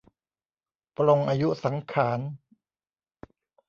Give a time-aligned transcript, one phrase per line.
[0.95, 2.19] ปลงอายุสังขาร